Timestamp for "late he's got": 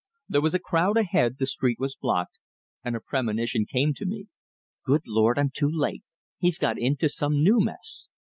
5.71-6.79